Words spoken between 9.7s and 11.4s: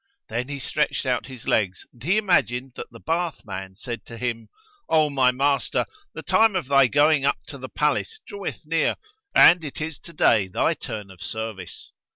is to day thy turn of